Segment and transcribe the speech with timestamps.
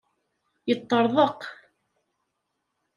[0.67, 1.39] Yeṭṭerḍeq.